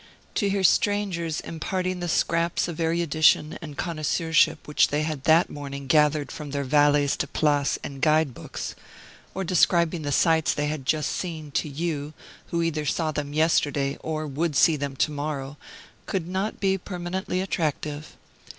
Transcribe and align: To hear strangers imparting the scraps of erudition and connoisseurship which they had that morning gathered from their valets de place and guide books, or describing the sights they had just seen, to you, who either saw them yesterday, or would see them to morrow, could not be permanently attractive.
To 0.33 0.49
hear 0.49 0.63
strangers 0.63 1.41
imparting 1.41 1.99
the 1.99 2.07
scraps 2.09 2.67
of 2.67 2.79
erudition 2.79 3.59
and 3.61 3.77
connoisseurship 3.77 4.67
which 4.67 4.87
they 4.87 5.03
had 5.03 5.25
that 5.25 5.47
morning 5.51 5.85
gathered 5.85 6.31
from 6.31 6.49
their 6.49 6.63
valets 6.63 7.15
de 7.15 7.27
place 7.27 7.77
and 7.83 8.01
guide 8.01 8.33
books, 8.33 8.73
or 9.35 9.43
describing 9.43 10.01
the 10.01 10.11
sights 10.11 10.55
they 10.55 10.65
had 10.65 10.87
just 10.87 11.11
seen, 11.11 11.51
to 11.51 11.69
you, 11.69 12.15
who 12.47 12.63
either 12.63 12.83
saw 12.87 13.11
them 13.11 13.33
yesterday, 13.33 13.95
or 13.99 14.25
would 14.25 14.55
see 14.55 14.75
them 14.75 14.95
to 14.95 15.11
morrow, 15.11 15.57
could 16.07 16.27
not 16.27 16.59
be 16.59 16.79
permanently 16.79 17.39
attractive. 17.39 18.17